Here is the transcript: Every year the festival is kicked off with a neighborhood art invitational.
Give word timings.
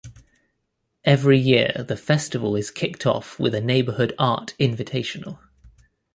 Every 1.03 1.37
year 1.37 1.85
the 1.87 1.95
festival 1.95 2.55
is 2.55 2.71
kicked 2.71 3.05
off 3.05 3.39
with 3.39 3.53
a 3.53 3.61
neighborhood 3.61 4.15
art 4.17 4.55
invitational. 4.59 5.37